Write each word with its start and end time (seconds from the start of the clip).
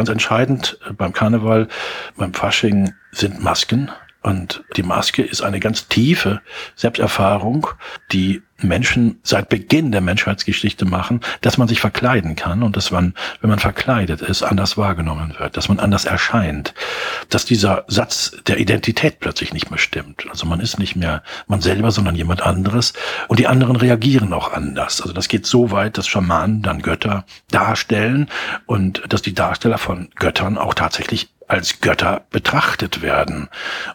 ganz 0.00 0.08
entscheidend 0.08 0.78
beim 0.96 1.12
Karneval, 1.12 1.68
beim 2.16 2.32
Fasching 2.32 2.94
sind 3.12 3.42
Masken. 3.42 3.90
Und 4.22 4.62
die 4.76 4.82
Maske 4.82 5.22
ist 5.22 5.40
eine 5.40 5.60
ganz 5.60 5.88
tiefe 5.88 6.42
Selbsterfahrung, 6.76 7.68
die 8.12 8.42
Menschen 8.62 9.18
seit 9.22 9.48
Beginn 9.48 9.92
der 9.92 10.02
Menschheitsgeschichte 10.02 10.84
machen, 10.84 11.20
dass 11.40 11.56
man 11.56 11.68
sich 11.68 11.80
verkleiden 11.80 12.36
kann 12.36 12.62
und 12.62 12.76
dass 12.76 12.90
man, 12.90 13.14
wenn 13.40 13.48
man 13.48 13.58
verkleidet 13.58 14.20
ist, 14.20 14.42
anders 14.42 14.76
wahrgenommen 14.76 15.34
wird, 15.38 15.56
dass 15.56 15.68
man 15.68 15.78
anders 15.78 16.04
erscheint, 16.04 16.74
dass 17.30 17.46
dieser 17.46 17.84
Satz 17.88 18.36
der 18.46 18.58
Identität 18.58 19.20
plötzlich 19.20 19.54
nicht 19.54 19.70
mehr 19.70 19.78
stimmt. 19.78 20.26
Also 20.28 20.46
man 20.46 20.60
ist 20.60 20.78
nicht 20.78 20.96
mehr 20.96 21.22
man 21.46 21.62
selber, 21.62 21.90
sondern 21.90 22.14
jemand 22.14 22.42
anderes 22.42 22.92
und 23.28 23.38
die 23.38 23.46
anderen 23.46 23.76
reagieren 23.76 24.34
auch 24.34 24.52
anders. 24.52 25.00
Also 25.00 25.14
das 25.14 25.28
geht 25.28 25.46
so 25.46 25.70
weit, 25.70 25.96
dass 25.96 26.06
Schamanen 26.06 26.60
dann 26.60 26.82
Götter 26.82 27.24
darstellen 27.50 28.28
und 28.66 29.02
dass 29.08 29.22
die 29.22 29.34
Darsteller 29.34 29.78
von 29.78 30.10
Göttern 30.16 30.58
auch 30.58 30.74
tatsächlich 30.74 31.30
als 31.50 31.80
Götter 31.80 32.26
betrachtet 32.30 33.02
werden. 33.02 33.48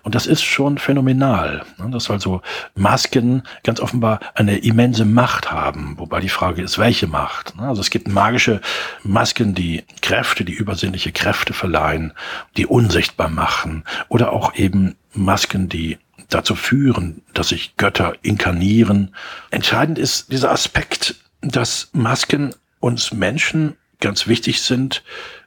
Und 0.04 0.14
das 0.14 0.28
ist 0.28 0.44
schon 0.44 0.78
phänomenal, 0.78 1.66
ne? 1.78 1.90
dass 1.90 2.12
also 2.12 2.42
Masken 2.76 3.44
ganz 3.64 3.80
offenbar 3.80 4.20
eine 4.34 4.58
immense 4.58 5.06
Macht 5.06 5.54
haben, 5.54 5.98
wobei 5.98 6.20
die 6.20 6.30
Frage 6.30 6.62
ist, 6.62 6.78
welche 6.78 7.08
Macht. 7.08 7.56
Ne? 7.56 7.66
Also 7.66 7.80
es 7.80 7.90
gibt 7.90 8.10
magische 8.10 8.60
Masken, 9.04 9.56
die 9.56 9.86
Kräfte, 10.02 10.44
die 10.44 10.54
übersinnliche 10.54 11.14
Kräfte 11.14 11.54
verleihen, 11.54 12.12
die 12.58 12.66
unsichtbar 12.66 13.30
machen 13.30 13.86
oder 14.10 14.34
auch 14.34 14.56
eben 14.56 14.96
Masken, 15.14 15.70
die 15.70 15.98
dazu 16.28 16.56
führen, 16.56 17.22
dass 17.34 17.50
sich 17.50 17.78
Götter 17.78 18.16
inkarnieren. 18.22 19.16
Entscheidend 19.50 19.98
ist 19.98 20.30
dieser 20.30 20.52
Aspekt, 20.52 21.16
dass 21.40 21.90
Masken 21.94 22.54
uns 22.82 23.14
Menschen 23.14 23.78
ganz 24.02 24.28
wichtig 24.28 24.62
sind, 24.62 25.04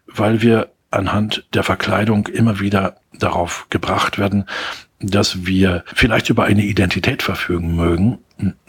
weil 0.06 0.40
wir 0.40 0.70
anhand 0.90 1.44
der 1.54 1.62
Verkleidung 1.62 2.26
immer 2.28 2.60
wieder 2.60 2.96
darauf 3.12 3.66
gebracht 3.70 4.18
werden, 4.18 4.46
dass 5.00 5.46
wir 5.46 5.84
vielleicht 5.94 6.28
über 6.30 6.44
eine 6.44 6.62
Identität 6.62 7.22
verfügen 7.22 7.76
mögen, 7.76 8.18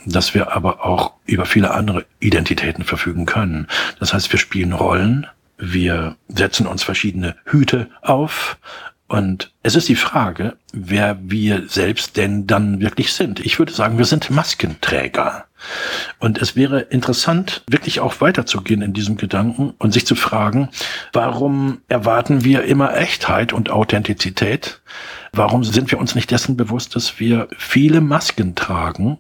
dass 0.06 0.34
wir 0.34 0.52
aber 0.52 0.86
auch 0.86 1.14
über 1.26 1.46
viele 1.46 1.72
andere 1.72 2.06
Identitäten 2.20 2.84
verfügen 2.84 3.26
können. 3.26 3.68
Das 4.00 4.14
heißt, 4.14 4.32
wir 4.32 4.40
spielen 4.40 4.74
Rollen, 4.74 5.28
wir 5.58 6.16
setzen 6.28 6.68
uns 6.68 6.84
verschiedene 6.84 7.36
Hüte 7.46 7.90
auf 8.02 8.58
und 9.10 9.52
es 9.64 9.76
ist 9.76 9.90
die 9.90 9.96
Frage, 9.96 10.56
wer 10.72 11.18
wir 11.20 11.68
selbst 11.68 12.16
denn 12.16 12.46
dann 12.46 12.80
wirklich 12.80 13.12
sind. 13.12 13.40
Ich 13.40 13.58
würde 13.58 13.74
sagen, 13.74 13.98
wir 13.98 14.06
sind 14.06 14.30
Maskenträger. 14.30 15.46
Und 16.20 16.38
es 16.38 16.56
wäre 16.56 16.82
interessant, 16.82 17.64
wirklich 17.68 18.00
auch 18.02 18.22
weiterzugehen 18.22 18.84
in 18.84 18.94
diesem 18.94 19.18
Gedanken 19.18 19.74
und 19.80 19.94
sich 19.94 20.06
zu 20.06 20.14
fragen, 20.14 20.70
warum 21.12 21.82
erwarten 21.88 22.46
wir 22.46 22.64
immer 22.64 22.96
Echtheit 22.96 23.52
und 23.52 23.72
Authentizität? 23.72 24.80
Warum 25.34 25.64
sind 25.64 25.90
wir 25.90 26.00
uns 26.00 26.14
nicht 26.14 26.30
dessen 26.30 26.56
bewusst, 26.56 26.96
dass 26.96 27.20
wir 27.20 27.48
viele 27.58 28.02
Masken 28.02 28.54
tragen 28.54 29.18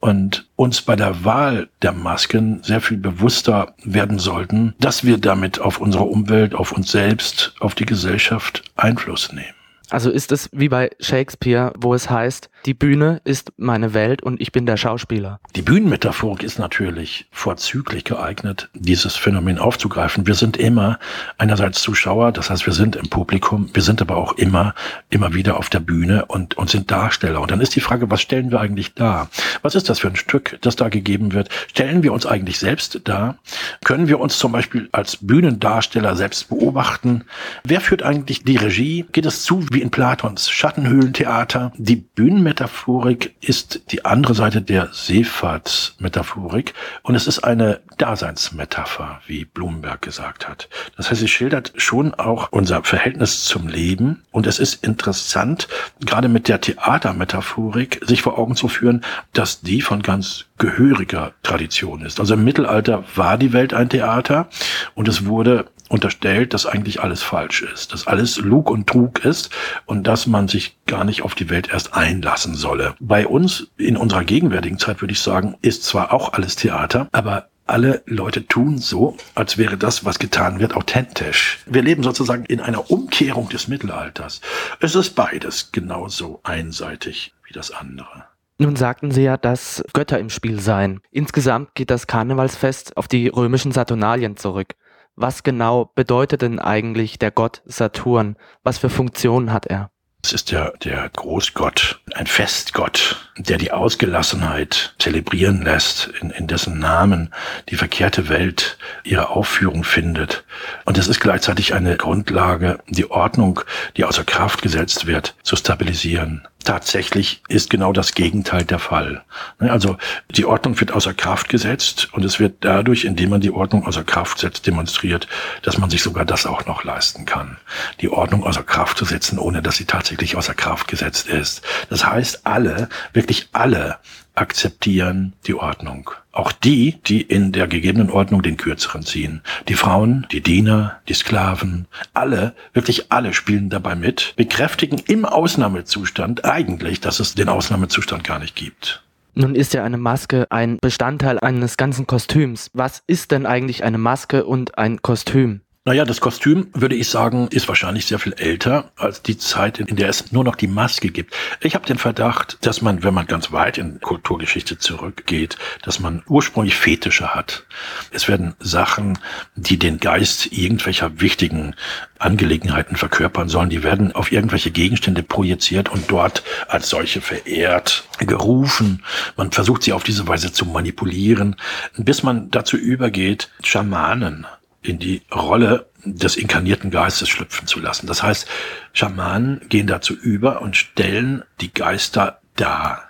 und 0.00 0.48
uns 0.56 0.82
bei 0.82 0.96
der 0.96 1.24
Wahl 1.24 1.68
der 1.82 1.92
Masken 1.92 2.62
sehr 2.62 2.80
viel 2.80 2.96
bewusster 2.96 3.74
werden 3.84 4.18
sollten, 4.18 4.74
dass 4.80 5.04
wir 5.04 5.18
damit 5.18 5.60
auf 5.60 5.80
unsere 5.80 6.04
Umwelt, 6.04 6.54
auf 6.54 6.72
uns 6.72 6.90
selbst, 6.90 7.54
auf 7.60 7.74
die 7.74 7.86
Gesellschaft 7.86 8.64
Einfluss 8.76 9.32
nehmen. 9.32 9.54
Also 9.90 10.10
ist 10.10 10.32
es 10.32 10.48
wie 10.52 10.68
bei 10.68 10.90
Shakespeare, 11.00 11.72
wo 11.76 11.94
es 11.94 12.08
heißt, 12.08 12.48
die 12.66 12.74
Bühne 12.74 13.22
ist 13.24 13.52
meine 13.56 13.94
Welt 13.94 14.22
und 14.22 14.40
ich 14.40 14.52
bin 14.52 14.66
der 14.66 14.76
Schauspieler. 14.76 15.40
Die 15.56 15.62
Bühnenmetaphorik 15.62 16.42
ist 16.42 16.58
natürlich 16.58 17.26
vorzüglich 17.30 18.04
geeignet, 18.04 18.68
dieses 18.74 19.16
Phänomen 19.16 19.58
aufzugreifen. 19.58 20.26
Wir 20.26 20.34
sind 20.34 20.58
immer 20.58 20.98
einerseits 21.38 21.80
Zuschauer, 21.80 22.32
das 22.32 22.50
heißt, 22.50 22.66
wir 22.66 22.74
sind 22.74 22.96
im 22.96 23.08
Publikum, 23.08 23.70
wir 23.72 23.82
sind 23.82 24.02
aber 24.02 24.16
auch 24.16 24.34
immer, 24.34 24.74
immer 25.08 25.32
wieder 25.32 25.56
auf 25.56 25.70
der 25.70 25.80
Bühne 25.80 26.26
und, 26.26 26.58
und 26.58 26.68
sind 26.68 26.90
Darsteller. 26.90 27.40
Und 27.40 27.50
dann 27.50 27.62
ist 27.62 27.74
die 27.76 27.80
Frage, 27.80 28.10
was 28.10 28.20
stellen 28.20 28.50
wir 28.50 28.60
eigentlich 28.60 28.92
dar? 28.94 29.30
Was 29.62 29.74
ist 29.74 29.88
das 29.88 30.00
für 30.00 30.08
ein 30.08 30.16
Stück, 30.16 30.58
das 30.60 30.76
da 30.76 30.90
gegeben 30.90 31.32
wird? 31.32 31.48
Stellen 31.68 32.02
wir 32.02 32.12
uns 32.12 32.26
eigentlich 32.26 32.58
selbst 32.58 33.00
dar? 33.04 33.38
Können 33.84 34.06
wir 34.06 34.20
uns 34.20 34.38
zum 34.38 34.52
Beispiel 34.52 34.88
als 34.92 35.16
Bühnendarsteller 35.16 36.14
selbst 36.14 36.50
beobachten? 36.50 37.24
Wer 37.64 37.80
führt 37.80 38.02
eigentlich 38.02 38.44
die 38.44 38.56
Regie? 38.56 39.06
Geht 39.12 39.24
es 39.24 39.44
zu 39.44 39.64
wie 39.70 39.80
in 39.80 39.90
Platons 39.90 40.50
Schattenhöhlentheater? 40.50 41.72
Die 41.78 41.96
Bühnenmetaphorik 41.96 42.49
Metaphorik 42.50 43.36
ist 43.40 43.92
die 43.92 44.04
andere 44.04 44.34
Seite 44.34 44.60
der 44.60 44.88
Seefahrtsmetaphorik 44.90 46.74
und 47.04 47.14
es 47.14 47.28
ist 47.28 47.44
eine 47.44 47.78
Daseinsmetapher, 47.96 49.20
wie 49.28 49.44
Blumenberg 49.44 50.02
gesagt 50.02 50.48
hat. 50.48 50.68
Das 50.96 51.08
heißt, 51.08 51.20
sie 51.20 51.28
schildert 51.28 51.72
schon 51.76 52.12
auch 52.12 52.48
unser 52.50 52.82
Verhältnis 52.82 53.44
zum 53.44 53.68
Leben 53.68 54.24
und 54.32 54.48
es 54.48 54.58
ist 54.58 54.82
interessant, 54.82 55.68
gerade 56.04 56.26
mit 56.26 56.48
der 56.48 56.60
Theatermetaphorik 56.60 58.00
sich 58.04 58.22
vor 58.22 58.36
Augen 58.36 58.56
zu 58.56 58.66
führen, 58.66 59.02
dass 59.32 59.60
die 59.60 59.80
von 59.80 60.02
ganz 60.02 60.46
gehöriger 60.58 61.34
Tradition 61.44 62.02
ist. 62.02 62.18
Also 62.18 62.34
im 62.34 62.42
Mittelalter 62.42 63.04
war 63.14 63.38
die 63.38 63.52
Welt 63.52 63.74
ein 63.74 63.90
Theater 63.90 64.48
und 64.96 65.06
es 65.06 65.24
wurde 65.24 65.66
unterstellt, 65.90 66.54
dass 66.54 66.66
eigentlich 66.66 67.02
alles 67.02 67.22
falsch 67.22 67.62
ist, 67.62 67.92
dass 67.92 68.06
alles 68.06 68.38
Lug 68.38 68.70
und 68.70 68.86
Trug 68.86 69.24
ist 69.24 69.50
und 69.86 70.06
dass 70.06 70.26
man 70.26 70.48
sich 70.48 70.78
gar 70.86 71.04
nicht 71.04 71.22
auf 71.22 71.34
die 71.34 71.50
Welt 71.50 71.68
erst 71.72 71.94
einlassen 71.94 72.54
solle. 72.54 72.94
Bei 73.00 73.26
uns 73.26 73.68
in 73.76 73.96
unserer 73.96 74.24
gegenwärtigen 74.24 74.78
Zeit 74.78 75.00
würde 75.02 75.12
ich 75.12 75.20
sagen, 75.20 75.56
ist 75.62 75.84
zwar 75.84 76.12
auch 76.12 76.32
alles 76.32 76.56
Theater, 76.56 77.08
aber 77.12 77.48
alle 77.66 78.02
Leute 78.06 78.46
tun 78.46 78.78
so, 78.78 79.16
als 79.34 79.56
wäre 79.58 79.76
das, 79.76 80.04
was 80.04 80.18
getan 80.18 80.58
wird, 80.58 80.74
authentisch. 80.74 81.60
Wir 81.66 81.82
leben 81.82 82.02
sozusagen 82.02 82.44
in 82.44 82.60
einer 82.60 82.90
Umkehrung 82.90 83.48
des 83.48 83.68
Mittelalters. 83.68 84.40
Es 84.80 84.94
ist 84.94 85.14
beides 85.14 85.70
genauso 85.70 86.40
einseitig 86.42 87.32
wie 87.46 87.52
das 87.52 87.70
andere. 87.70 88.24
Nun 88.58 88.76
sagten 88.76 89.10
Sie 89.10 89.22
ja, 89.22 89.38
dass 89.38 89.82
Götter 89.94 90.18
im 90.18 90.28
Spiel 90.28 90.60
seien. 90.60 91.00
Insgesamt 91.10 91.74
geht 91.74 91.90
das 91.90 92.06
Karnevalsfest 92.06 92.96
auf 92.96 93.08
die 93.08 93.28
römischen 93.28 93.72
Saturnalien 93.72 94.36
zurück. 94.36 94.74
Was 95.16 95.42
genau 95.42 95.90
bedeutet 95.94 96.42
denn 96.42 96.58
eigentlich 96.58 97.18
der 97.18 97.30
Gott 97.30 97.62
Saturn? 97.66 98.36
Was 98.62 98.78
für 98.78 98.90
Funktionen 98.90 99.52
hat 99.52 99.66
er? 99.66 99.90
Es 100.22 100.34
ist 100.34 100.50
ja 100.50 100.70
der 100.84 101.08
Großgott, 101.08 102.00
ein 102.14 102.26
Festgott, 102.26 103.30
der 103.38 103.56
die 103.56 103.72
Ausgelassenheit 103.72 104.94
zelebrieren 104.98 105.62
lässt, 105.62 106.10
in, 106.20 106.30
in 106.30 106.46
dessen 106.46 106.78
Namen 106.78 107.32
die 107.70 107.76
verkehrte 107.76 108.28
Welt 108.28 108.76
ihre 109.02 109.30
Aufführung 109.30 109.82
findet. 109.82 110.44
Und 110.84 110.98
es 110.98 111.08
ist 111.08 111.20
gleichzeitig 111.20 111.72
eine 111.72 111.96
Grundlage, 111.96 112.80
die 112.88 113.10
Ordnung, 113.10 113.60
die 113.96 114.04
außer 114.04 114.24
Kraft 114.24 114.60
gesetzt 114.60 115.06
wird, 115.06 115.34
zu 115.42 115.56
stabilisieren. 115.56 116.46
Tatsächlich 116.70 117.42
ist 117.48 117.68
genau 117.68 117.92
das 117.92 118.14
Gegenteil 118.14 118.64
der 118.64 118.78
Fall. 118.78 119.24
Ne, 119.58 119.72
also 119.72 119.96
die 120.30 120.44
Ordnung 120.44 120.78
wird 120.78 120.92
außer 120.92 121.12
Kraft 121.14 121.48
gesetzt 121.48 122.10
und 122.12 122.24
es 122.24 122.38
wird 122.38 122.58
dadurch, 122.60 123.04
indem 123.04 123.30
man 123.30 123.40
die 123.40 123.50
Ordnung 123.50 123.84
außer 123.84 124.04
Kraft 124.04 124.38
setzt, 124.38 124.68
demonstriert, 124.68 125.26
dass 125.62 125.78
man 125.78 125.90
sich 125.90 126.00
sogar 126.00 126.24
das 126.24 126.46
auch 126.46 126.66
noch 126.66 126.84
leisten 126.84 127.24
kann. 127.24 127.56
Die 128.00 128.08
Ordnung 128.08 128.44
außer 128.44 128.62
Kraft 128.62 128.98
zu 128.98 129.04
setzen, 129.04 129.40
ohne 129.40 129.62
dass 129.62 129.78
sie 129.78 129.84
tatsächlich 129.84 130.36
außer 130.36 130.54
Kraft 130.54 130.86
gesetzt 130.86 131.26
ist. 131.26 131.62
Das 131.88 132.06
heißt, 132.06 132.46
alle, 132.46 132.88
wirklich 133.14 133.48
alle 133.50 133.98
akzeptieren 134.34 135.34
die 135.46 135.54
Ordnung. 135.54 136.10
Auch 136.32 136.52
die, 136.52 137.00
die 137.06 137.22
in 137.22 137.52
der 137.52 137.66
gegebenen 137.66 138.10
Ordnung 138.10 138.42
den 138.42 138.56
Kürzeren 138.56 139.02
ziehen. 139.02 139.42
Die 139.68 139.74
Frauen, 139.74 140.26
die 140.30 140.40
Diener, 140.40 141.00
die 141.08 141.14
Sklaven, 141.14 141.86
alle, 142.14 142.54
wirklich 142.72 143.10
alle 143.10 143.34
spielen 143.34 143.68
dabei 143.68 143.94
mit, 143.94 144.34
bekräftigen 144.36 145.00
im 145.06 145.24
Ausnahmezustand 145.24 146.44
eigentlich, 146.44 147.00
dass 147.00 147.20
es 147.20 147.34
den 147.34 147.48
Ausnahmezustand 147.48 148.24
gar 148.24 148.38
nicht 148.38 148.54
gibt. 148.54 149.02
Nun 149.34 149.54
ist 149.54 149.74
ja 149.74 149.84
eine 149.84 149.96
Maske 149.96 150.46
ein 150.50 150.78
Bestandteil 150.80 151.38
eines 151.38 151.76
ganzen 151.76 152.06
Kostüms. 152.06 152.70
Was 152.72 153.02
ist 153.06 153.30
denn 153.30 153.46
eigentlich 153.46 153.84
eine 153.84 153.98
Maske 153.98 154.44
und 154.44 154.76
ein 154.76 155.02
Kostüm? 155.02 155.60
Naja, 155.90 156.04
das 156.04 156.20
Kostüm, 156.20 156.68
würde 156.72 156.94
ich 156.94 157.08
sagen, 157.08 157.48
ist 157.50 157.66
wahrscheinlich 157.66 158.06
sehr 158.06 158.20
viel 158.20 158.34
älter 158.34 158.92
als 158.94 159.22
die 159.22 159.36
Zeit, 159.36 159.80
in 159.80 159.96
der 159.96 160.08
es 160.08 160.30
nur 160.30 160.44
noch 160.44 160.54
die 160.54 160.68
Maske 160.68 161.08
gibt. 161.08 161.34
Ich 161.60 161.74
habe 161.74 161.84
den 161.84 161.98
Verdacht, 161.98 162.58
dass 162.64 162.80
man, 162.80 163.02
wenn 163.02 163.12
man 163.12 163.26
ganz 163.26 163.50
weit 163.50 163.76
in 163.76 163.98
Kulturgeschichte 163.98 164.78
zurückgeht, 164.78 165.56
dass 165.82 165.98
man 165.98 166.22
ursprünglich 166.28 166.76
Fetische 166.76 167.34
hat. 167.34 167.64
Es 168.12 168.28
werden 168.28 168.54
Sachen, 168.60 169.18
die 169.56 169.80
den 169.80 169.98
Geist 169.98 170.52
irgendwelcher 170.52 171.20
wichtigen 171.20 171.74
Angelegenheiten 172.20 172.94
verkörpern 172.94 173.48
sollen, 173.48 173.70
die 173.70 173.82
werden 173.82 174.12
auf 174.12 174.30
irgendwelche 174.30 174.70
Gegenstände 174.70 175.24
projiziert 175.24 175.88
und 175.88 176.08
dort 176.08 176.44
als 176.68 176.88
solche 176.88 177.20
verehrt, 177.20 178.04
gerufen. 178.18 179.02
Man 179.36 179.50
versucht 179.50 179.82
sie 179.82 179.92
auf 179.92 180.04
diese 180.04 180.28
Weise 180.28 180.52
zu 180.52 180.66
manipulieren, 180.66 181.56
bis 181.96 182.22
man 182.22 182.48
dazu 182.52 182.76
übergeht, 182.76 183.50
Schamanen 183.64 184.46
in 184.82 184.98
die 184.98 185.22
Rolle 185.32 185.90
des 186.04 186.36
inkarnierten 186.36 186.90
Geistes 186.90 187.28
schlüpfen 187.28 187.66
zu 187.66 187.80
lassen. 187.80 188.06
Das 188.06 188.22
heißt, 188.22 188.48
Schamanen 188.92 189.60
gehen 189.68 189.86
dazu 189.86 190.14
über 190.14 190.62
und 190.62 190.76
stellen 190.76 191.42
die 191.60 191.72
Geister 191.72 192.40
dar. 192.56 193.04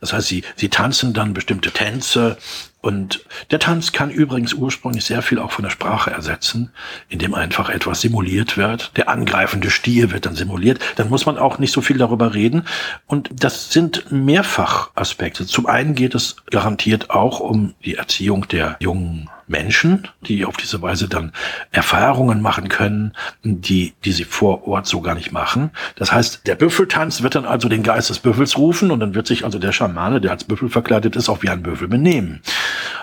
Das 0.00 0.12
heißt, 0.12 0.28
sie, 0.28 0.44
sie 0.56 0.68
tanzen 0.68 1.14
dann 1.14 1.32
bestimmte 1.32 1.70
Tänze 1.70 2.36
Und 2.82 3.24
der 3.52 3.60
Tanz 3.60 3.92
kann 3.92 4.10
übrigens 4.10 4.54
ursprünglich 4.54 5.04
sehr 5.04 5.22
viel 5.22 5.38
auch 5.38 5.52
von 5.52 5.62
der 5.62 5.70
Sprache 5.70 6.10
ersetzen, 6.10 6.72
indem 7.08 7.32
einfach 7.32 7.70
etwas 7.70 8.00
simuliert 8.00 8.56
wird. 8.56 8.90
Der 8.96 9.08
angreifende 9.08 9.70
Stier 9.70 10.10
wird 10.10 10.26
dann 10.26 10.34
simuliert. 10.34 10.80
Dann 10.96 11.08
muss 11.08 11.24
man 11.24 11.38
auch 11.38 11.58
nicht 11.58 11.72
so 11.72 11.80
viel 11.80 11.96
darüber 11.96 12.34
reden. 12.34 12.64
Und 13.06 13.30
das 13.32 13.70
sind 13.70 14.10
mehrfach 14.10 14.90
Aspekte. 14.96 15.46
Zum 15.46 15.66
einen 15.66 15.94
geht 15.94 16.16
es 16.16 16.36
garantiert 16.50 17.10
auch 17.10 17.38
um 17.38 17.74
die 17.84 17.94
Erziehung 17.94 18.48
der 18.48 18.76
jungen 18.80 19.30
Menschen, 19.46 20.08
die 20.26 20.44
auf 20.44 20.56
diese 20.56 20.80
Weise 20.82 21.08
dann 21.08 21.32
Erfahrungen 21.70 22.40
machen 22.40 22.68
können, 22.68 23.12
die, 23.42 23.94
die 24.04 24.12
sie 24.12 24.24
vor 24.24 24.66
Ort 24.66 24.86
so 24.86 25.00
gar 25.00 25.14
nicht 25.14 25.32
machen. 25.32 25.70
Das 25.96 26.12
heißt, 26.12 26.46
der 26.46 26.54
Büffeltanz 26.54 27.22
wird 27.22 27.34
dann 27.34 27.44
also 27.44 27.68
den 27.68 27.82
Geist 27.82 28.10
des 28.10 28.18
Büffels 28.18 28.56
rufen 28.56 28.90
und 28.90 29.00
dann 29.00 29.14
wird 29.14 29.26
sich 29.26 29.44
also 29.44 29.58
der 29.58 29.72
Schamane, 29.72 30.20
der 30.20 30.30
als 30.30 30.44
Büffel 30.44 30.68
verkleidet 30.68 31.16
ist, 31.16 31.28
auch 31.28 31.42
wie 31.42 31.48
ein 31.48 31.62
Büffel 31.62 31.88
benehmen. 31.88 32.40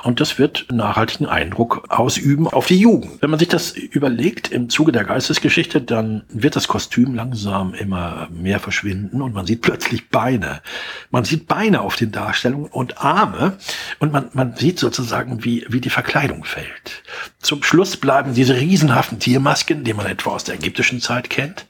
Und 0.04 0.20
das 0.20 0.40
wird 0.40 0.68
nachhaltigen 0.72 1.28
Eindruck 1.28 1.86
ausüben 1.90 2.48
auf 2.48 2.68
die 2.68 2.80
Jugend. 2.80 3.22
Wenn 3.22 3.30
man 3.30 3.40
sich 3.40 3.50
das 3.50 3.72
überlegt 3.72 4.52
im 4.52 4.70
Zuge 4.70 4.92
der 4.92 5.04
Geistesgeschichte, 5.04 5.82
dann 5.82 6.24
wird 6.30 6.56
das 6.56 6.68
Kostüm 6.68 7.16
langsam 7.16 7.74
immer 7.74 8.28
mehr 8.32 8.60
verschwinden 8.60 9.22
und 9.22 9.34
man 9.34 9.46
sieht 9.46 9.62
plötzlich 9.62 10.10
Beine. 10.10 10.62
Man 11.12 11.26
sieht 11.26 11.48
Beine 11.48 11.82
auf 11.82 11.96
den 11.96 12.12
Darstellungen 12.12 12.68
und 12.68 13.04
Arme 13.04 13.58
und 14.00 14.14
man, 14.14 14.30
man 14.34 14.56
sieht 14.56 14.80
sozusagen, 14.80 15.44
wie, 15.44 15.66
wie 15.70 15.82
die 15.82 15.90
Verkleidung 15.90 16.29
fällt. 16.44 17.04
Zum 17.40 17.64
Schluss 17.64 17.98
bleiben 17.98 18.34
diese 18.34 18.56
riesenhaften 18.56 19.20
Tiermasken, 19.20 19.84
die 19.84 19.94
man 19.94 20.06
etwa 20.06 20.32
aus 20.32 20.44
der 20.44 20.56
ägyptischen 20.56 21.02
Zeit 21.02 21.30
kennt. 21.30 21.66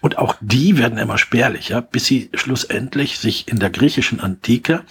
Und 0.00 0.18
auch 0.18 0.36
die 0.40 0.78
werden 0.78 0.98
immer 0.98 1.18
spärlicher, 1.18 1.82
bis 1.82 2.06
sie 2.06 2.30
schlussendlich 2.34 3.18
sich 3.18 3.48
in 3.48 3.58
der 3.58 3.70
griechischen 3.70 4.20
Antike 4.20 4.84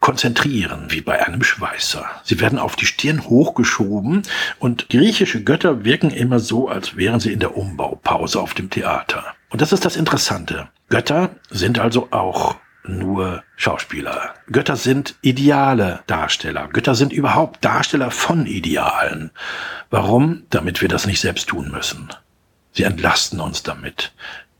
konzentrieren, 0.00 0.86
wie 0.88 1.00
bei 1.00 1.24
einem 1.24 1.42
Schweißer. 1.42 2.04
Sie 2.24 2.40
werden 2.40 2.58
auf 2.58 2.76
die 2.76 2.86
Stirn 2.86 3.24
hochgeschoben 3.28 4.22
und 4.58 4.88
griechische 4.88 5.42
Götter 5.42 5.84
wirken 5.84 6.10
immer 6.10 6.38
so, 6.38 6.68
als 6.68 6.96
wären 6.96 7.20
sie 7.20 7.32
in 7.32 7.40
der 7.40 7.56
Umbaupause 7.56 8.40
auf 8.40 8.54
dem 8.54 8.70
Theater. 8.70 9.24
Und 9.50 9.60
das 9.60 9.72
ist 9.72 9.84
das 9.84 9.96
Interessante. 9.96 10.68
Götter 10.88 11.30
sind 11.50 11.78
also 11.78 12.08
auch 12.10 12.56
nur 12.88 13.42
Schauspieler. 13.56 14.34
Götter 14.50 14.76
sind 14.76 15.14
ideale 15.22 16.00
Darsteller. 16.06 16.68
Götter 16.68 16.94
sind 16.94 17.12
überhaupt 17.12 17.64
Darsteller 17.64 18.10
von 18.10 18.46
Idealen. 18.46 19.30
Warum? 19.90 20.44
Damit 20.50 20.80
wir 20.80 20.88
das 20.88 21.06
nicht 21.06 21.20
selbst 21.20 21.48
tun 21.48 21.70
müssen. 21.70 22.08
Sie 22.72 22.84
entlasten 22.84 23.40
uns 23.40 23.62
damit. 23.62 24.12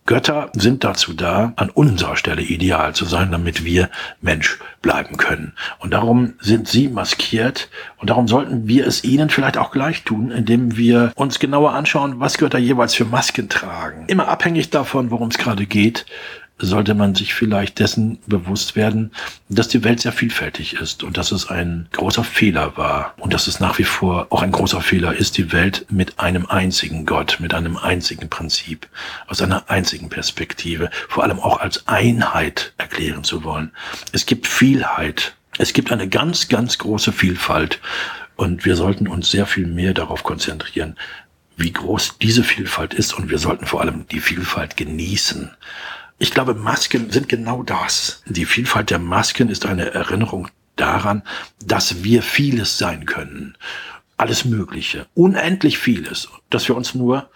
Götter 0.09 0.51
sind 0.55 0.85
dazu 0.85 1.13
da, 1.13 1.53
an 1.57 1.69
unserer 1.69 2.17
Stelle 2.17 2.41
ideal 2.41 2.95
zu 2.95 3.05
sein, 3.05 3.31
damit 3.31 3.67
wir 3.67 3.91
Mensch 4.23 4.59
bleiben 4.81 5.19
können. 5.19 5.53
Und 5.81 5.93
darum 5.93 6.33
sind 6.41 6.67
sie 6.67 6.89
maskiert 6.89 7.69
und 7.99 8.09
darum 8.09 8.27
sollten 8.27 8.67
wir 8.67 8.87
es 8.87 9.05
ihnen 9.05 9.29
vielleicht 9.29 9.59
auch 9.59 9.71
gleich 9.71 10.05
tun, 10.05 10.31
indem 10.31 10.79
wir 10.79 11.13
uns 11.15 11.39
genauer 11.39 11.75
anschauen, 11.75 12.21
was 12.21 12.39
Götter 12.39 12.59
jeweils 12.59 12.95
für 12.95 13.05
Masken 13.05 13.51
tragen. 13.51 14.07
Immer 14.07 14.29
abhängig 14.29 14.71
davon, 14.71 15.11
worum 15.11 15.29
es 15.29 15.37
gerade 15.37 15.67
geht, 15.67 16.07
sollte 16.59 16.95
man 16.95 17.15
sich 17.15 17.35
vielleicht 17.35 17.79
dessen 17.79 18.19
bewusst 18.27 18.77
werden, 18.77 19.13
dass 19.49 19.69
die 19.69 19.85
Welt 19.85 20.01
sehr 20.01 20.13
vielfältig 20.13 20.75
ist 20.75 21.03
und 21.03 21.17
dass 21.17 21.31
es 21.31 21.49
ein 21.49 21.89
großer 21.93 22.25
Fehler 22.25 22.77
war 22.77 23.15
und 23.17 23.33
dass 23.33 23.47
es 23.47 23.61
nach 23.61 23.79
wie 23.79 23.85
vor 23.85 24.27
auch 24.31 24.43
ein 24.43 24.53
großer 24.53 24.81
Fehler 24.81 25.15
ist, 25.15 25.39
die 25.39 25.53
Welt 25.53 25.87
mit 25.89 26.19
einem 26.19 26.47
einzigen 26.47 27.07
Gott, 27.07 27.39
mit 27.41 27.55
einem 27.55 27.77
einzigen 27.77 28.29
Prinzip, 28.29 28.89
aus 29.29 29.41
einer 29.41 29.71
einzigen 29.71 30.09
Perspektive, 30.09 30.91
vor 31.09 31.23
allem 31.23 31.39
auch 31.39 31.61
als 31.61 31.87
Einheit 31.87 32.73
erklären 32.77 33.25
zu 33.25 33.45
wollen. 33.45 33.71
Es 34.13 34.27
gibt 34.27 34.47
Vielheit. 34.47 35.35
Es 35.59 35.73
gibt 35.73 35.91
eine 35.91 36.09
ganz, 36.09 36.49
ganz 36.49 36.79
große 36.79 37.13
Vielfalt 37.13 37.81
und 38.37 38.65
wir 38.65 38.77
sollten 38.77 39.09
uns 39.09 39.31
sehr 39.31 39.47
viel 39.47 39.67
mehr 39.67 39.95
darauf 39.95 40.23
konzentrieren, 40.23 40.97
wie 41.57 41.73
groß 41.73 42.19
diese 42.19 42.45
Vielfalt 42.45 42.95
ist 42.95 43.13
und 43.13 43.31
wir 43.31 43.39
sollten 43.39 43.67
vor 43.67 43.81
allem 43.81 44.07
die 44.09 44.21
Vielfalt 44.21 44.77
genießen. 44.77 45.51
Ich 46.19 46.33
glaube, 46.33 46.55
Masken 46.55 47.11
sind 47.11 47.29
genau 47.29 47.63
das. 47.63 48.23
Die 48.27 48.45
Vielfalt 48.45 48.91
der 48.91 48.99
Masken 48.99 49.49
ist 49.49 49.67
eine 49.67 49.95
Erinnerung 49.95 50.49
daran, 50.75 51.23
dass 51.65 52.03
wir 52.03 52.23
vieles 52.23 52.77
sein 52.79 53.07
können. 53.07 53.57
Alles 54.17 54.45
Mögliche. 54.45 55.07
Unendlich 55.15 55.79
vieles. 55.79 56.29
Dass 56.51 56.69
wir 56.69 56.77
uns 56.77 56.95
nur 56.95 57.31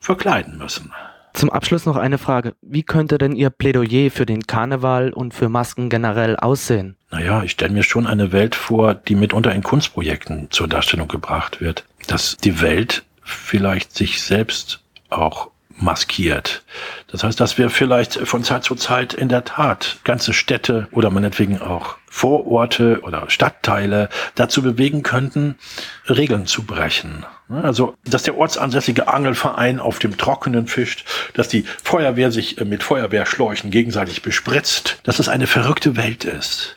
verkleiden 0.00 0.58
müssen. 0.58 0.92
Zum 1.32 1.50
Abschluss 1.50 1.86
noch 1.86 1.96
eine 1.96 2.18
Frage. 2.18 2.54
Wie 2.60 2.82
könnte 2.82 3.16
denn 3.16 3.32
Ihr 3.32 3.50
Plädoyer 3.50 4.10
für 4.10 4.26
den 4.26 4.46
Karneval 4.46 5.12
und 5.12 5.32
für 5.32 5.48
Masken 5.48 5.88
generell 5.88 6.36
aussehen? 6.36 6.96
Naja, 7.10 7.42
ich 7.42 7.52
stelle 7.52 7.72
mir 7.72 7.84
schon 7.84 8.06
eine 8.06 8.32
Welt 8.32 8.54
vor, 8.54 8.94
die 8.94 9.14
mitunter 9.14 9.54
in 9.54 9.62
Kunstprojekten 9.62 10.50
zur 10.50 10.68
Darstellung 10.68 11.08
gebracht 11.08 11.60
wird. 11.60 11.84
Dass 12.08 12.36
die 12.36 12.60
Welt 12.60 13.04
vielleicht 13.22 13.94
sich 13.94 14.22
selbst 14.22 14.82
auch 15.08 15.50
maskiert. 15.80 16.62
Das 17.08 17.24
heißt, 17.24 17.40
dass 17.40 17.58
wir 17.58 17.70
vielleicht 17.70 18.14
von 18.14 18.44
Zeit 18.44 18.64
zu 18.64 18.74
Zeit 18.74 19.14
in 19.14 19.28
der 19.28 19.44
Tat 19.44 19.98
ganze 20.04 20.32
Städte 20.32 20.88
oder 20.92 21.10
meinetwegen 21.10 21.60
auch 21.60 21.96
Vororte 22.08 23.00
oder 23.02 23.30
Stadtteile 23.30 24.08
dazu 24.34 24.62
bewegen 24.62 25.02
könnten, 25.02 25.56
Regeln 26.08 26.46
zu 26.46 26.64
brechen. 26.64 27.24
Also, 27.48 27.94
dass 28.04 28.24
der 28.24 28.36
ortsansässige 28.36 29.08
Angelverein 29.08 29.80
auf 29.80 29.98
dem 29.98 30.16
Trockenen 30.16 30.66
fischt, 30.66 31.04
dass 31.34 31.48
die 31.48 31.64
Feuerwehr 31.82 32.30
sich 32.30 32.60
mit 32.64 32.82
Feuerwehrschläuchen 32.82 33.70
gegenseitig 33.70 34.22
bespritzt, 34.22 34.98
dass 35.04 35.18
es 35.18 35.28
eine 35.28 35.46
verrückte 35.46 35.96
Welt 35.96 36.24
ist. 36.24 36.76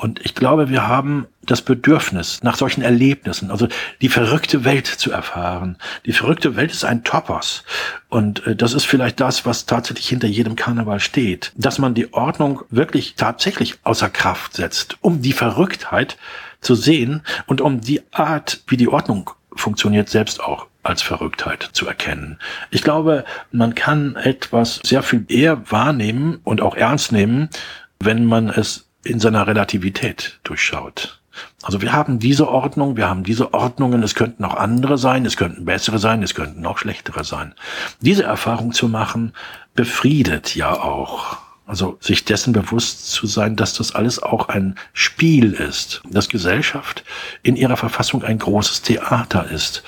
Und 0.00 0.24
ich 0.24 0.34
glaube, 0.34 0.70
wir 0.70 0.88
haben 0.88 1.26
das 1.42 1.60
Bedürfnis 1.60 2.42
nach 2.42 2.56
solchen 2.56 2.80
Erlebnissen, 2.80 3.50
also 3.50 3.68
die 4.00 4.08
verrückte 4.08 4.64
Welt 4.64 4.86
zu 4.86 5.12
erfahren. 5.12 5.76
Die 6.06 6.14
verrückte 6.14 6.56
Welt 6.56 6.70
ist 6.70 6.86
ein 6.86 7.04
Topos. 7.04 7.64
Und 8.08 8.46
äh, 8.46 8.56
das 8.56 8.72
ist 8.72 8.86
vielleicht 8.86 9.20
das, 9.20 9.44
was 9.44 9.66
tatsächlich 9.66 10.08
hinter 10.08 10.26
jedem 10.26 10.56
Karneval 10.56 11.00
steht. 11.00 11.52
Dass 11.54 11.78
man 11.78 11.92
die 11.92 12.14
Ordnung 12.14 12.62
wirklich 12.70 13.14
tatsächlich 13.16 13.74
außer 13.84 14.08
Kraft 14.08 14.54
setzt, 14.54 14.96
um 15.02 15.20
die 15.20 15.34
Verrücktheit 15.34 16.16
zu 16.62 16.74
sehen 16.74 17.20
und 17.46 17.60
um 17.60 17.82
die 17.82 18.00
Art, 18.10 18.62
wie 18.68 18.78
die 18.78 18.88
Ordnung 18.88 19.28
funktioniert, 19.54 20.08
selbst 20.08 20.40
auch 20.42 20.66
als 20.82 21.02
Verrücktheit 21.02 21.68
zu 21.72 21.86
erkennen. 21.86 22.38
Ich 22.70 22.80
glaube, 22.80 23.26
man 23.52 23.74
kann 23.74 24.16
etwas 24.16 24.80
sehr 24.82 25.02
viel 25.02 25.26
eher 25.28 25.70
wahrnehmen 25.70 26.40
und 26.42 26.62
auch 26.62 26.74
ernst 26.74 27.12
nehmen, 27.12 27.50
wenn 27.98 28.24
man 28.24 28.48
es 28.48 28.89
in 29.04 29.20
seiner 29.20 29.46
Relativität 29.46 30.40
durchschaut. 30.44 31.20
Also 31.62 31.80
wir 31.80 31.92
haben 31.92 32.18
diese 32.18 32.48
Ordnung, 32.48 32.96
wir 32.96 33.08
haben 33.08 33.22
diese 33.22 33.54
Ordnungen, 33.54 34.02
es 34.02 34.14
könnten 34.14 34.44
auch 34.44 34.54
andere 34.54 34.98
sein, 34.98 35.24
es 35.26 35.36
könnten 35.36 35.64
bessere 35.64 35.98
sein, 35.98 36.22
es 36.22 36.34
könnten 36.34 36.66
auch 36.66 36.78
schlechtere 36.78 37.24
sein. 37.24 37.54
Diese 38.00 38.24
Erfahrung 38.24 38.72
zu 38.72 38.88
machen, 38.88 39.32
befriedet 39.74 40.54
ja 40.54 40.72
auch. 40.72 41.38
Also 41.66 41.98
sich 42.00 42.24
dessen 42.24 42.52
bewusst 42.52 43.12
zu 43.12 43.28
sein, 43.28 43.54
dass 43.54 43.74
das 43.74 43.94
alles 43.94 44.20
auch 44.20 44.48
ein 44.48 44.74
Spiel 44.92 45.52
ist, 45.52 46.02
dass 46.10 46.28
Gesellschaft 46.28 47.04
in 47.44 47.54
ihrer 47.54 47.76
Verfassung 47.76 48.24
ein 48.24 48.40
großes 48.40 48.82
Theater 48.82 49.48
ist. 49.48 49.84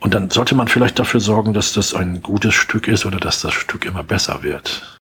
Und 0.00 0.14
dann 0.14 0.30
sollte 0.30 0.54
man 0.54 0.68
vielleicht 0.68 0.98
dafür 0.98 1.20
sorgen, 1.20 1.52
dass 1.52 1.74
das 1.74 1.92
ein 1.92 2.22
gutes 2.22 2.54
Stück 2.54 2.88
ist 2.88 3.04
oder 3.04 3.18
dass 3.18 3.42
das 3.42 3.52
Stück 3.52 3.84
immer 3.84 4.02
besser 4.02 4.42
wird. 4.42 4.96